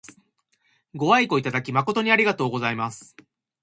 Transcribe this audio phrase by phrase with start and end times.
[0.95, 3.15] ご愛顧いただき誠にありがとうございます。